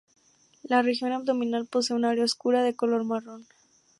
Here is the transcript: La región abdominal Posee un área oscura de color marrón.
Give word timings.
La 0.63 0.81
región 0.81 1.11
abdominal 1.11 1.67
Posee 1.67 1.95
un 1.95 2.05
área 2.05 2.23
oscura 2.23 2.63
de 2.63 2.75
color 2.75 3.03
marrón. 3.03 3.45